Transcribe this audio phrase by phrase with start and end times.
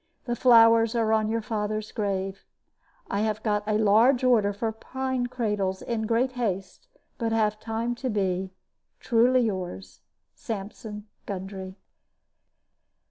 [0.25, 2.43] The flowers are on your father's grave.
[3.07, 6.87] I have got a large order for pine cradles in great haste,
[7.19, 8.49] but have time to be,
[8.99, 9.99] "Truly yours,
[10.33, 11.75] "SAMPSON GUNDRY."